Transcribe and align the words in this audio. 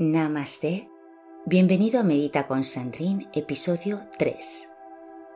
Namaste. 0.00 0.88
Bienvenido 1.44 1.98
a 1.98 2.04
Medita 2.04 2.46
con 2.46 2.62
Sandrine, 2.62 3.26
episodio 3.32 3.98
3. 4.16 4.68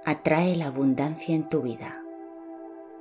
Atrae 0.04 0.54
la 0.54 0.66
abundancia 0.66 1.34
en 1.34 1.48
tu 1.48 1.62
vida. 1.62 2.00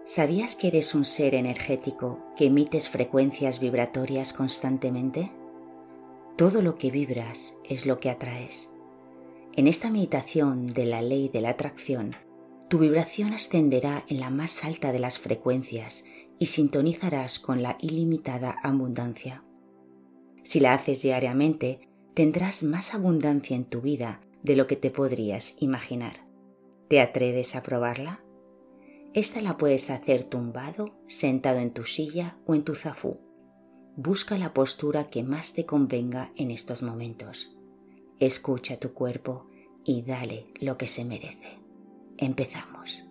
¿Sabías 0.04 0.56
que 0.56 0.70
eres 0.70 0.96
un 0.96 1.06
ser 1.06 1.36
energético 1.36 2.26
que 2.36 2.46
emites 2.46 2.90
frecuencias 2.90 3.60
vibratorias 3.60 4.34
constantemente? 4.34 5.32
Todo 6.36 6.64
lo 6.64 6.80
que 6.80 6.90
vibras 6.90 7.54
es 7.70 7.86
lo 7.86 8.00
que 8.00 8.10
atraes. 8.10 8.72
En 9.54 9.68
esta 9.68 9.92
meditación 9.92 10.66
de 10.66 10.86
la 10.86 11.04
ley 11.04 11.30
de 11.30 11.42
la 11.42 11.52
atracción, 11.52 12.16
tu 12.70 12.80
vibración 12.80 13.34
ascenderá 13.34 14.04
en 14.08 14.20
la 14.20 14.32
más 14.32 14.64
alta 14.64 14.92
de 14.92 14.98
las 14.98 15.20
frecuencias 15.20 16.06
y 16.40 16.48
sintonizarás 16.48 17.38
con 17.38 17.62
la 17.62 17.78
ilimitada 17.80 18.56
abundancia. 18.64 19.44
Si 20.44 20.60
la 20.60 20.74
haces 20.74 21.02
diariamente, 21.02 21.88
tendrás 22.14 22.64
más 22.64 22.94
abundancia 22.94 23.56
en 23.56 23.66
tu 23.66 23.82
vida 23.82 24.22
de 24.44 24.56
lo 24.56 24.68
que 24.68 24.76
te 24.76 24.92
podrías 24.92 25.56
imaginar. 25.60 26.26
¿Te 26.88 27.00
atreves 27.00 27.56
a 27.56 27.64
probarla? 27.64 28.24
Esta 29.14 29.42
la 29.42 29.58
puedes 29.58 29.90
hacer 29.90 30.24
tumbado, 30.24 30.96
sentado 31.08 31.60
en 31.60 31.72
tu 31.72 31.84
silla 31.86 32.38
o 32.46 32.56
en 32.56 32.64
tu 32.64 32.76
zafú. 32.76 33.20
Busca 33.96 34.38
la 34.38 34.54
postura 34.54 35.08
que 35.08 35.24
más 35.24 35.54
te 35.54 35.66
convenga 35.66 36.32
en 36.38 36.50
estos 36.50 36.82
momentos. 36.82 37.56
Escucha 38.20 38.78
tu 38.78 38.94
cuerpo 38.94 39.48
y 39.84 40.04
dale 40.04 40.48
lo 40.60 40.78
que 40.78 40.88
se 40.88 41.04
merece. 41.04 41.60
Empezamos. 42.18 43.06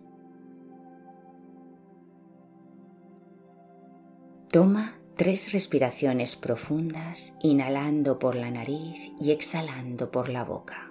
Toma 4.50 4.99
Tres 5.20 5.52
respiraciones 5.52 6.34
profundas, 6.34 7.34
inhalando 7.42 8.18
por 8.18 8.34
la 8.36 8.50
nariz 8.50 9.12
y 9.20 9.32
exhalando 9.32 10.10
por 10.10 10.30
la 10.30 10.44
boca. 10.44 10.90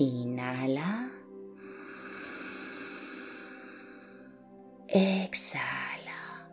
Inhala. 0.00 1.12
Exhala. 4.88 6.50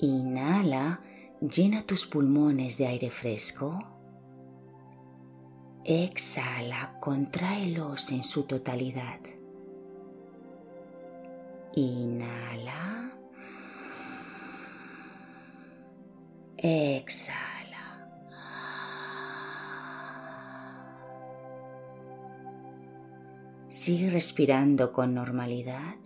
Inhala, 0.00 1.02
llena 1.40 1.82
tus 1.82 2.04
pulmones 2.04 2.78
de 2.78 2.88
aire 2.88 3.10
fresco. 3.10 3.78
Exhala, 5.84 6.98
contráelos 6.98 8.10
en 8.10 8.24
su 8.24 8.42
totalidad. 8.42 9.20
Inhala. 11.74 13.12
Exhala. 16.56 17.46
Sigue 23.68 24.10
respirando 24.10 24.90
con 24.90 25.14
normalidad, 25.14 25.98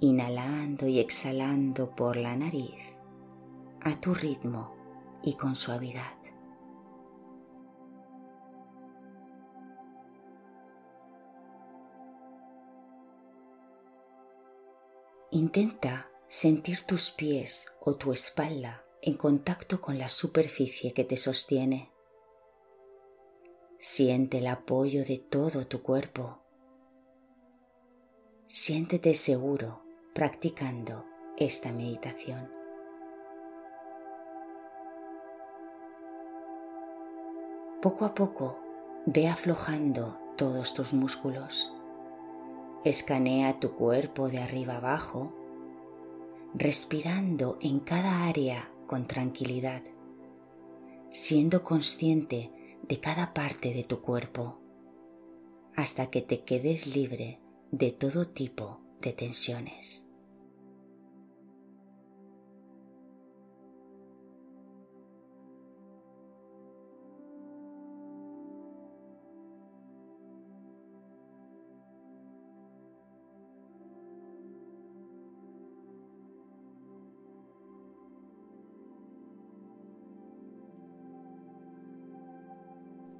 inhalando 0.00 0.88
y 0.88 0.98
exhalando 0.98 1.94
por 1.94 2.16
la 2.16 2.34
nariz 2.36 2.94
a 3.82 4.00
tu 4.00 4.14
ritmo 4.14 4.74
y 5.22 5.34
con 5.34 5.56
suavidad. 5.56 6.23
Intenta 15.36 16.12
sentir 16.28 16.82
tus 16.82 17.10
pies 17.10 17.66
o 17.80 17.96
tu 17.96 18.12
espalda 18.12 18.84
en 19.02 19.16
contacto 19.16 19.80
con 19.80 19.98
la 19.98 20.08
superficie 20.08 20.92
que 20.92 21.02
te 21.02 21.16
sostiene. 21.16 21.90
Siente 23.80 24.38
el 24.38 24.46
apoyo 24.46 25.04
de 25.04 25.18
todo 25.18 25.66
tu 25.66 25.82
cuerpo. 25.82 26.38
Siéntete 28.46 29.12
seguro 29.14 29.82
practicando 30.14 31.04
esta 31.36 31.72
meditación. 31.72 32.48
Poco 37.82 38.04
a 38.04 38.14
poco 38.14 38.60
ve 39.04 39.26
aflojando 39.26 40.16
todos 40.36 40.74
tus 40.74 40.92
músculos 40.92 41.73
Escanea 42.84 43.60
tu 43.60 43.74
cuerpo 43.76 44.28
de 44.28 44.40
arriba 44.40 44.76
abajo, 44.76 45.32
respirando 46.52 47.56
en 47.62 47.80
cada 47.80 48.26
área 48.26 48.70
con 48.86 49.06
tranquilidad, 49.06 49.82
siendo 51.10 51.62
consciente 51.62 52.52
de 52.86 53.00
cada 53.00 53.32
parte 53.32 53.72
de 53.72 53.84
tu 53.84 54.02
cuerpo, 54.02 54.60
hasta 55.74 56.10
que 56.10 56.20
te 56.20 56.44
quedes 56.44 56.86
libre 56.86 57.40
de 57.70 57.90
todo 57.90 58.28
tipo 58.28 58.80
de 59.00 59.14
tensiones. 59.14 60.10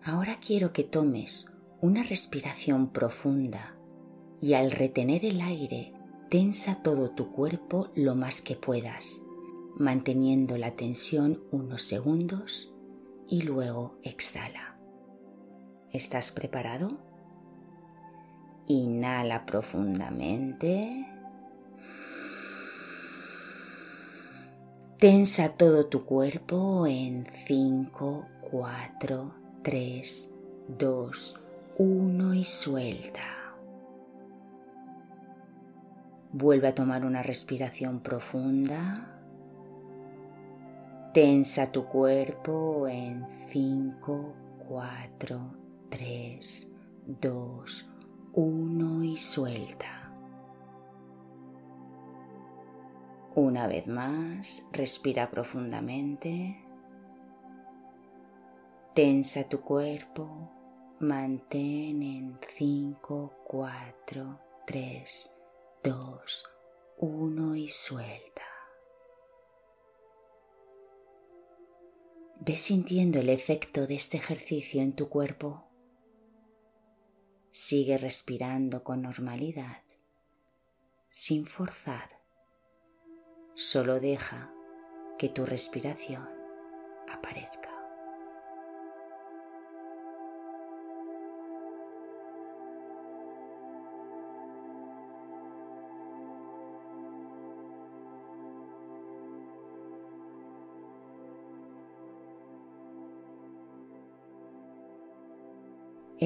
Ahora 0.06 0.38
quiero 0.38 0.74
que 0.74 0.84
tomes 0.84 1.46
una 1.80 2.02
respiración 2.02 2.88
profunda 2.90 3.74
y 4.38 4.52
al 4.52 4.70
retener 4.70 5.24
el 5.24 5.40
aire 5.40 5.94
tensa 6.28 6.82
todo 6.82 7.12
tu 7.12 7.30
cuerpo 7.30 7.88
lo 7.94 8.14
más 8.14 8.42
que 8.42 8.54
puedas, 8.54 9.22
manteniendo 9.78 10.58
la 10.58 10.72
tensión 10.72 11.42
unos 11.50 11.84
segundos 11.84 12.74
y 13.30 13.42
luego 13.42 13.96
exhala. 14.02 14.76
¿Estás 15.90 16.32
preparado? 16.32 16.98
Inhala 18.66 19.46
profundamente. 19.46 21.06
Tensa 24.98 25.56
todo 25.56 25.86
tu 25.86 26.04
cuerpo 26.04 26.86
en 26.86 27.26
5, 27.46 28.26
4, 28.50 29.43
3, 29.64 30.34
2, 30.78 31.40
1 31.78 32.34
y 32.34 32.44
suelta. 32.44 33.22
Vuelve 36.32 36.68
a 36.68 36.74
tomar 36.74 37.06
una 37.06 37.22
respiración 37.22 38.00
profunda. 38.00 39.22
Tensa 41.14 41.72
tu 41.72 41.86
cuerpo 41.86 42.88
en 42.88 43.26
5, 43.48 44.34
4, 44.68 45.54
3, 45.88 46.68
2, 47.22 47.90
1 48.34 49.04
y 49.04 49.16
suelta. 49.16 50.12
Una 53.34 53.66
vez 53.66 53.86
más, 53.86 54.62
respira 54.72 55.30
profundamente. 55.30 56.63
Tensa 58.94 59.42
tu 59.48 59.60
cuerpo, 59.60 60.52
mantén 61.00 62.00
en 62.00 62.38
5, 62.56 63.42
4, 63.44 64.40
3, 64.68 65.30
2, 65.82 66.44
1 66.98 67.56
y 67.56 67.66
suelta. 67.66 68.42
Ve 72.38 72.56
sintiendo 72.56 73.18
el 73.18 73.30
efecto 73.30 73.88
de 73.88 73.96
este 73.96 74.16
ejercicio 74.18 74.80
en 74.80 74.94
tu 74.94 75.08
cuerpo. 75.08 75.64
Sigue 77.50 77.98
respirando 77.98 78.84
con 78.84 79.02
normalidad, 79.02 79.82
sin 81.10 81.46
forzar. 81.46 82.20
Solo 83.54 83.98
deja 83.98 84.54
que 85.18 85.30
tu 85.30 85.44
respiración 85.44 86.28
aparezca. 87.08 87.53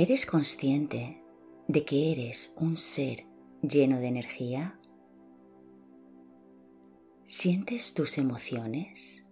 ¿Eres 0.01 0.27
consciente 0.27 1.21
de 1.67 1.85
que 1.85 2.13
eres 2.13 2.53
un 2.55 2.77
ser 2.77 3.27
lleno 3.63 3.99
de 3.99 4.07
energía? 4.07 4.79
¿Sientes 7.25 7.95
tus 7.95 8.17
emociones? 8.17 9.25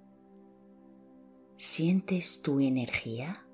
¿Sientes 1.57 2.43
tu 2.43 2.59
energía? 2.59 3.47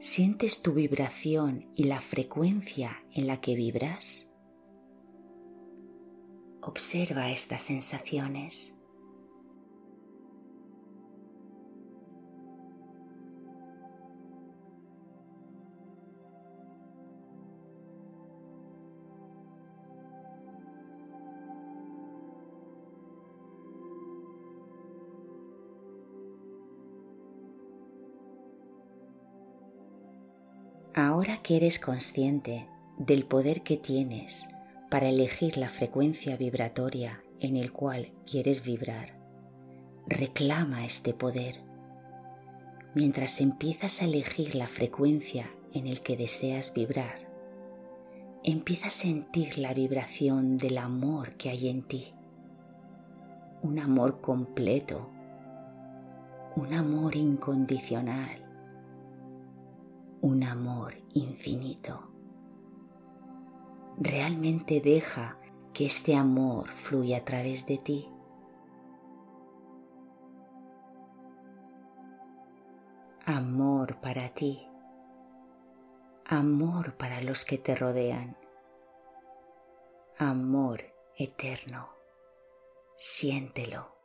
¿Sientes 0.00 0.62
tu 0.62 0.72
vibración 0.72 1.70
y 1.76 1.84
la 1.84 2.00
frecuencia 2.00 2.90
en 3.14 3.28
la 3.28 3.40
que 3.40 3.54
vibras? 3.54 4.28
Observa 6.60 7.30
estas 7.30 7.60
sensaciones. 7.60 8.75
Que 31.46 31.54
eres 31.54 31.78
consciente 31.78 32.68
del 32.98 33.24
poder 33.24 33.62
que 33.62 33.76
tienes 33.76 34.48
para 34.90 35.08
elegir 35.08 35.56
la 35.56 35.68
frecuencia 35.68 36.36
vibratoria 36.36 37.22
en 37.38 37.54
el 37.54 37.70
cual 37.70 38.10
quieres 38.28 38.64
vibrar, 38.64 39.16
reclama 40.08 40.84
este 40.84 41.14
poder. 41.14 41.62
Mientras 42.96 43.40
empiezas 43.40 44.02
a 44.02 44.06
elegir 44.06 44.56
la 44.56 44.66
frecuencia 44.66 45.48
en 45.72 45.86
el 45.86 46.00
que 46.00 46.16
deseas 46.16 46.74
vibrar, 46.74 47.30
empieza 48.42 48.88
a 48.88 48.90
sentir 48.90 49.56
la 49.56 49.72
vibración 49.72 50.58
del 50.58 50.78
amor 50.78 51.34
que 51.34 51.50
hay 51.50 51.68
en 51.68 51.82
ti. 51.84 52.12
Un 53.62 53.78
amor 53.78 54.20
completo, 54.20 55.12
un 56.56 56.74
amor 56.74 57.14
incondicional, 57.14 58.45
un 60.20 60.44
amor 60.44 60.94
infinito. 61.14 62.10
Realmente 63.98 64.80
deja 64.80 65.38
que 65.72 65.86
este 65.86 66.16
amor 66.16 66.70
fluya 66.70 67.18
a 67.18 67.24
través 67.24 67.66
de 67.66 67.78
ti. 67.78 68.08
Amor 73.24 74.00
para 74.00 74.28
ti. 74.30 74.66
Amor 76.26 76.96
para 76.96 77.20
los 77.20 77.44
que 77.44 77.58
te 77.58 77.74
rodean. 77.74 78.36
Amor 80.18 80.82
eterno. 81.16 81.88
Siéntelo. 82.96 83.95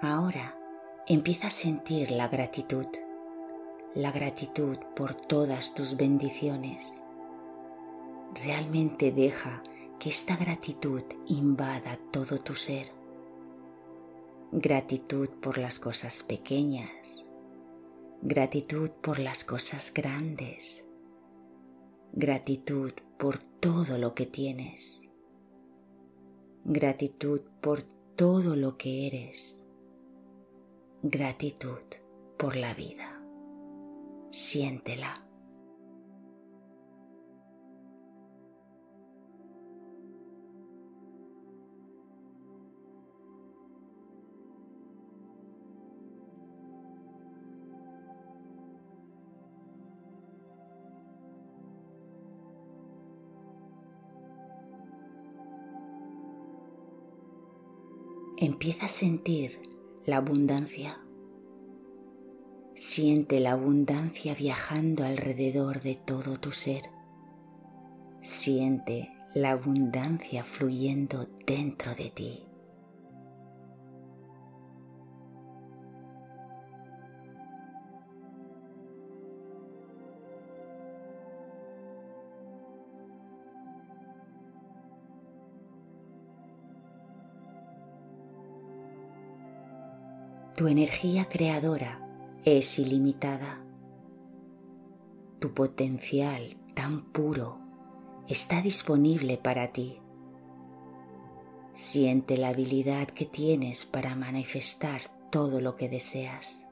Ahora 0.00 0.56
empieza 1.08 1.48
a 1.48 1.50
sentir 1.50 2.12
la 2.12 2.28
gratitud, 2.28 2.86
la 3.96 4.12
gratitud 4.12 4.78
por 4.94 5.16
todas 5.16 5.74
tus 5.74 5.96
bendiciones. 5.96 7.02
Realmente 8.32 9.10
deja 9.10 9.64
que 9.98 10.10
esta 10.10 10.36
gratitud 10.36 11.02
invada 11.26 11.98
todo 12.12 12.38
tu 12.38 12.54
ser. 12.54 12.92
Gratitud 14.52 15.30
por 15.42 15.58
las 15.58 15.80
cosas 15.80 16.22
pequeñas, 16.22 17.26
gratitud 18.22 18.90
por 19.02 19.18
las 19.18 19.42
cosas 19.42 19.92
grandes, 19.92 20.84
gratitud 22.12 22.92
por 23.18 23.38
todo 23.38 23.98
lo 23.98 24.14
que 24.14 24.26
tienes, 24.26 25.00
gratitud 26.64 27.40
por 27.60 27.82
todo 28.14 28.54
lo 28.54 28.76
que 28.78 29.08
eres 29.08 29.64
gratitud 31.02 31.78
por 32.36 32.56
la 32.56 32.74
vida. 32.74 33.22
Siéntela. 34.32 35.24
Empieza 58.40 58.86
a 58.86 58.88
sentir 58.88 59.77
la 60.08 60.16
abundancia. 60.16 60.98
Siente 62.74 63.40
la 63.40 63.52
abundancia 63.52 64.34
viajando 64.34 65.04
alrededor 65.04 65.82
de 65.82 65.96
todo 65.96 66.40
tu 66.40 66.50
ser. 66.52 66.84
Siente 68.22 69.12
la 69.34 69.50
abundancia 69.50 70.44
fluyendo 70.44 71.28
dentro 71.46 71.94
de 71.94 72.08
ti. 72.08 72.47
Tu 90.58 90.66
energía 90.66 91.26
creadora 91.26 92.04
es 92.44 92.80
ilimitada. 92.80 93.64
Tu 95.38 95.54
potencial 95.54 96.56
tan 96.74 97.12
puro 97.12 97.60
está 98.26 98.60
disponible 98.60 99.38
para 99.38 99.68
ti. 99.68 100.00
Siente 101.74 102.36
la 102.36 102.48
habilidad 102.48 103.06
que 103.06 103.24
tienes 103.24 103.86
para 103.86 104.16
manifestar 104.16 105.02
todo 105.30 105.60
lo 105.60 105.76
que 105.76 105.88
deseas. 105.88 106.66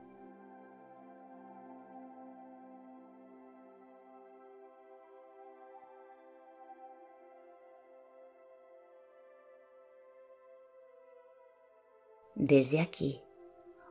Desde 12.35 12.81
aquí, 12.81 13.23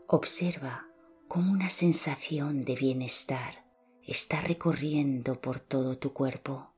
Observa 0.08 0.86
cómo 1.28 1.52
una 1.52 1.72
sensación 1.72 2.64
de 2.64 2.76
bienestar 2.76 3.66
está 4.04 4.40
recorriendo 4.40 5.42
por 5.42 5.60
todo 5.60 5.98
tu 5.98 6.14
cuerpo. 6.14 6.70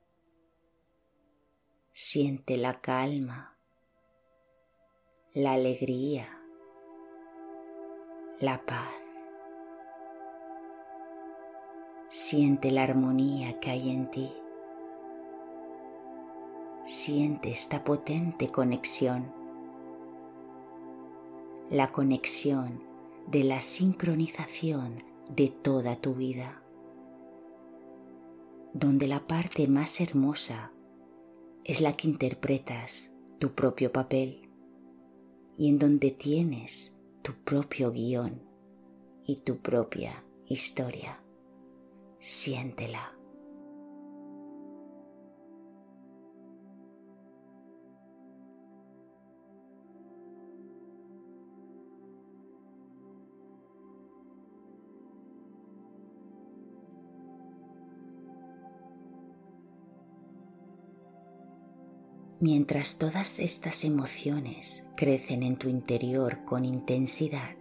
Siente 1.92 2.56
la 2.56 2.80
calma, 2.80 3.58
la 5.34 5.52
alegría, 5.52 6.42
la 8.40 8.66
paz. 8.66 8.94
Siente 12.08 12.72
la 12.72 12.84
armonía 12.84 13.60
que 13.60 13.72
hay 13.72 13.90
en 13.90 14.10
ti. 14.10 14.34
Siente 16.86 17.52
esta 17.52 17.84
potente 17.84 18.48
conexión. 18.48 19.34
La 21.70 21.92
conexión 21.92 22.88
de 23.28 23.44
la 23.44 23.62
sincronización 23.62 25.04
de 25.30 25.50
toda 25.50 25.98
tu 25.98 26.16
vida, 26.16 26.64
donde 28.74 29.08
la 29.08 29.28
parte 29.28 29.68
más 29.68 30.00
hermosa 30.00 30.72
es 31.66 31.82
la 31.82 31.94
que 31.98 32.08
interpretas 32.08 33.12
tu 33.40 33.54
propio 33.54 33.92
papel 33.92 34.50
y 35.58 35.68
en 35.70 35.78
donde 35.78 36.12
tienes 36.12 36.98
tu 37.22 37.34
propio 37.44 37.92
guion 37.92 38.42
y 39.26 39.36
tu 39.42 39.58
propia 39.58 40.24
historia. 40.48 41.22
Siéntela. 42.20 43.17
Mientras 62.40 63.00
todas 63.00 63.40
estas 63.40 63.84
emociones 63.84 64.84
crecen 64.96 65.42
en 65.42 65.58
tu 65.58 65.70
interior 65.70 66.46
con 66.46 66.66
intensidad, 66.66 67.56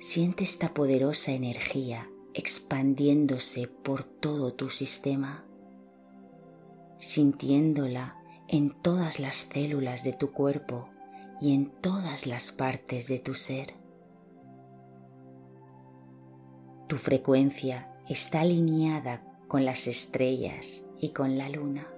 siente 0.00 0.42
esta 0.42 0.74
poderosa 0.74 1.30
energía 1.30 2.10
expandiéndose 2.34 3.68
por 3.68 4.02
todo 4.02 4.52
tu 4.54 4.68
sistema, 4.68 5.44
sintiéndola 6.98 8.20
en 8.48 8.70
todas 8.82 9.20
las 9.20 9.46
células 9.48 10.02
de 10.02 10.14
tu 10.14 10.32
cuerpo 10.32 10.88
y 11.40 11.54
en 11.54 11.70
todas 11.70 12.26
las 12.26 12.50
partes 12.50 13.06
de 13.06 13.20
tu 13.20 13.34
ser. 13.34 13.74
Tu 16.88 16.96
frecuencia 16.96 17.96
está 18.08 18.40
alineada 18.40 19.24
con 19.46 19.64
las 19.64 19.86
estrellas 19.86 20.90
y 20.98 21.10
con 21.10 21.38
la 21.38 21.48
luna 21.48 21.93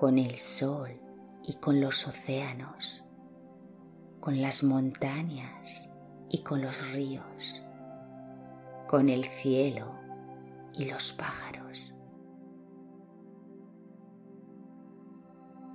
con 0.00 0.16
el 0.16 0.36
sol 0.36 0.98
y 1.42 1.56
con 1.56 1.78
los 1.78 2.08
océanos, 2.08 3.04
con 4.18 4.40
las 4.40 4.62
montañas 4.62 5.90
y 6.30 6.42
con 6.42 6.62
los 6.62 6.90
ríos, 6.92 7.62
con 8.88 9.10
el 9.10 9.24
cielo 9.24 9.92
y 10.72 10.86
los 10.86 11.12
pájaros. 11.12 11.94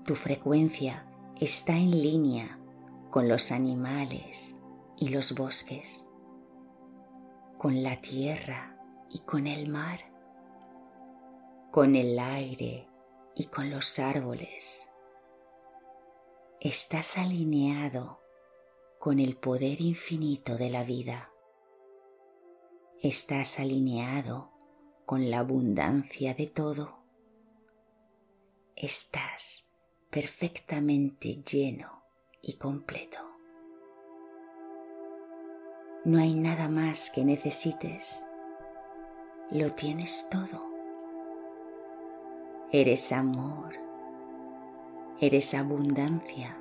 Tu 0.06 0.16
frecuencia 0.16 1.06
está 1.40 1.78
en 1.78 1.92
línea 1.92 2.58
con 3.12 3.30
los 3.30 3.52
animales 3.52 4.56
y 4.98 5.10
los 5.10 5.36
bosques, 5.36 6.10
con 7.60 7.84
la 7.84 8.02
tierra 8.02 8.76
y 9.12 9.20
con 9.20 9.46
el 9.46 9.70
mar, 9.70 10.00
con 11.70 11.96
el 11.96 12.18
aire 12.18 12.88
y 13.36 13.46
con 13.48 13.70
los 13.70 14.00
árboles. 14.00 14.90
Estás 16.62 17.18
alineado 17.18 18.20
con 18.98 19.20
el 19.20 19.36
poder 19.36 19.82
infinito 19.82 20.58
de 20.58 20.70
la 20.70 20.84
vida. 20.84 21.32
Estás 23.04 23.60
alineado 23.60 24.52
con 25.06 25.30
la 25.30 25.40
abundancia 25.40 26.34
de 26.34 26.48
todo. 26.48 27.04
Estás 28.76 29.70
perfectamente 30.10 31.44
lleno 31.44 32.04
y 32.42 32.58
completo. 32.58 33.20
No 36.06 36.20
hay 36.20 36.34
nada 36.36 36.70
más 36.70 37.10
que 37.10 37.26
necesites. 37.26 38.24
Lo 39.52 39.74
tienes 39.74 40.28
todo. 40.30 40.75
Eres 42.78 43.14
amor, 43.14 43.74
eres 45.22 45.54
abundancia, 45.54 46.58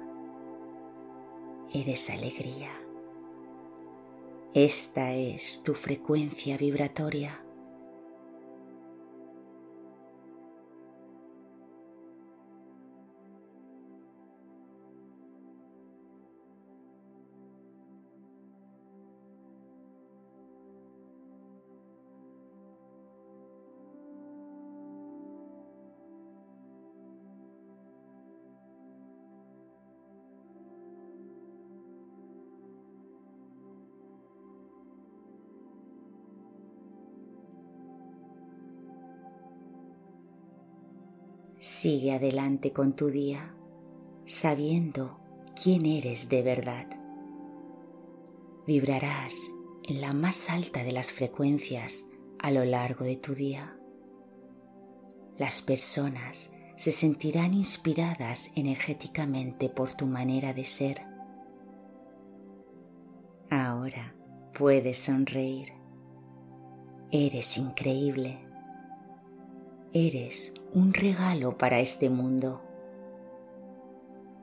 eres 1.73 2.09
alegría. 2.09 2.71
Esta 4.54 5.12
es 5.12 5.64
tu 5.64 5.75
frecuencia 5.75 6.56
vibratoria. 6.56 7.42
Sigue 41.85 42.14
adelante 42.14 42.73
con 42.73 42.97
tu 42.97 43.11
día 43.11 43.55
sabiendo 44.25 45.21
quién 45.62 45.85
eres 45.85 46.31
de 46.31 46.41
verdad. 46.41 46.87
Vibrarás 48.67 49.35
en 49.87 50.00
la 50.00 50.14
más 50.14 50.49
alta 50.49 50.83
de 50.83 50.93
las 50.93 51.12
frecuencias 51.12 52.07
a 52.38 52.50
lo 52.50 52.64
largo 52.64 53.05
de 53.05 53.19
tu 53.19 53.35
día. 53.35 53.76
Las 55.37 55.61
personas 55.61 56.49
se 56.79 56.91
sentirán 56.91 57.53
inspiradas 57.53 58.50
energéticamente 58.57 59.69
por 59.69 59.93
tu 59.93 60.07
manera 60.07 60.55
de 60.55 60.64
ser. 60.64 61.03
Ahora 63.50 64.17
puedes 64.57 65.00
sonreír. 65.00 65.75
Eres 67.11 67.59
increíble. 67.59 68.44
Eres 69.97 70.53
un 70.73 70.93
regalo 70.93 71.57
para 71.57 71.79
este 71.79 72.11
mundo. 72.11 72.61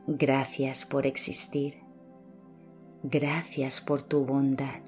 Gracias 0.08 0.86
por 0.86 1.06
existir. 1.06 1.84
Gracias 3.04 3.82
por 3.82 4.02
tu 4.02 4.24
bondad. 4.26 4.82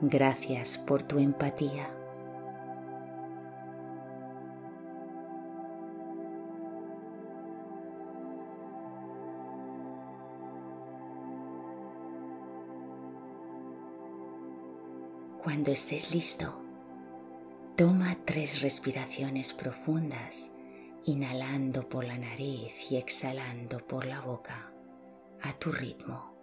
Gracias 0.00 0.78
por 0.78 1.04
tu 1.04 1.20
empatía. 1.20 1.94
Cuando 15.44 15.70
estés 15.70 16.12
listo, 16.12 16.65
Toma 17.76 18.16
tres 18.24 18.62
respiraciones 18.62 19.52
profundas, 19.52 20.50
inhalando 21.04 21.86
por 21.86 22.06
la 22.06 22.16
nariz 22.16 22.72
y 22.90 22.96
exhalando 22.96 23.86
por 23.86 24.06
la 24.06 24.22
boca 24.22 24.72
a 25.42 25.52
tu 25.58 25.72
ritmo. 25.72 26.35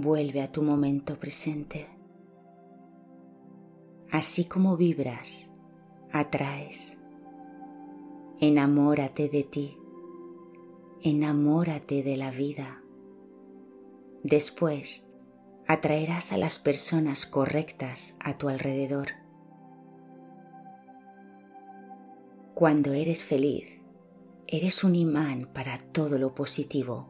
Vuelve 0.00 0.42
a 0.42 0.48
tu 0.48 0.62
momento 0.62 1.18
presente. 1.18 1.86
Así 4.10 4.44
como 4.44 4.76
vibras, 4.76 5.50
atraes. 6.12 6.96
Enamórate 8.40 9.28
de 9.28 9.44
ti, 9.44 9.76
enamórate 11.02 12.02
de 12.02 12.16
la 12.16 12.30
vida. 12.30 12.82
Después 14.22 15.06
atraerás 15.66 16.32
a 16.32 16.38
las 16.38 16.58
personas 16.58 17.26
correctas 17.26 18.16
a 18.18 18.38
tu 18.38 18.48
alrededor. 18.48 19.08
Cuando 22.54 22.92
eres 22.92 23.24
feliz, 23.24 23.82
eres 24.46 24.82
un 24.82 24.94
imán 24.94 25.48
para 25.52 25.78
todo 25.78 26.18
lo 26.18 26.34
positivo 26.34 27.08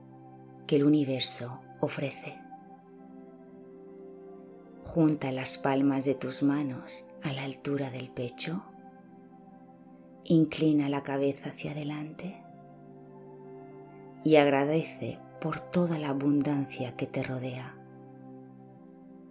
que 0.66 0.76
el 0.76 0.84
universo 0.84 1.60
ofrece. 1.80 2.49
Junta 4.92 5.30
las 5.30 5.56
palmas 5.56 6.04
de 6.04 6.16
tus 6.16 6.42
manos 6.42 7.06
a 7.22 7.32
la 7.32 7.44
altura 7.44 7.92
del 7.92 8.10
pecho. 8.10 8.64
Inclina 10.24 10.88
la 10.88 11.04
cabeza 11.04 11.50
hacia 11.50 11.70
adelante 11.70 12.42
y 14.24 14.34
agradece 14.34 15.20
por 15.40 15.60
toda 15.60 15.96
la 16.00 16.08
abundancia 16.08 16.96
que 16.96 17.06
te 17.06 17.22
rodea. 17.22 17.76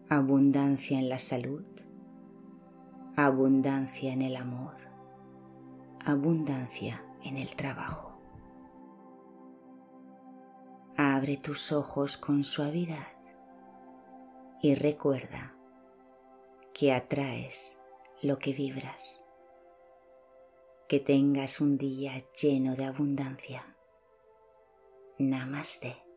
Abundancia 0.08 0.98
en 0.98 1.10
la 1.10 1.20
salud, 1.20 1.68
abundancia 3.18 4.13
en 4.13 4.22
el 4.22 4.38
amor, 4.38 4.78
abundancia 6.06 7.04
en 7.22 7.36
el 7.36 7.54
trabajo. 7.58 8.18
Abre 10.96 11.36
tus 11.36 11.74
ojos 11.74 12.18
con 12.18 12.46
suavidad 12.46 13.19
y 14.62 14.75
recuerda 14.75 15.56
que 16.74 16.92
atraes 16.92 17.80
lo 18.22 18.39
que 18.39 18.54
vibras. 18.54 19.25
Que 20.88 21.00
tengas 21.00 21.62
un 21.62 21.78
día 21.78 22.25
lleno 22.42 22.75
de 22.75 22.86
abundancia. 22.86 23.75
Namaste. 25.18 26.09